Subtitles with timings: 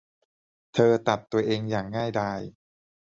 [0.73, 2.39] เธอตัดตัวเองอย่างง่ายดาย